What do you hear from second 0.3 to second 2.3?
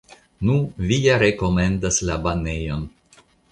Nu, vi ja rekomendas la